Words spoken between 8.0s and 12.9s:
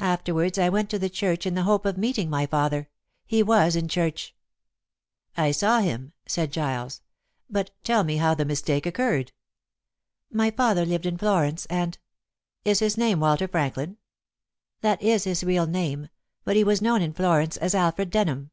me how the mistake occurred." "My father lived in Florence, and" "Is